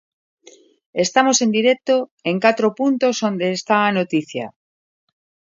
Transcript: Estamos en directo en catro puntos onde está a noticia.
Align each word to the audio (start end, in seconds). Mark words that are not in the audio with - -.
Estamos 1.05 1.37
en 1.45 1.49
directo 1.57 1.95
en 2.29 2.35
catro 2.45 2.67
puntos 2.79 3.15
onde 3.29 3.47
está 3.57 3.75
a 3.83 3.95
noticia. 3.99 4.45